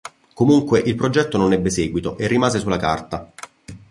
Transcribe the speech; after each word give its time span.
Comunque, 0.33 0.79
il 0.79 0.95
progetto 0.95 1.37
non 1.37 1.53
ebbe 1.53 1.69
seguito 1.69 2.17
e 2.17 2.25
rimase 2.25 2.57
sulla 2.57 2.77
carta. 2.77 3.31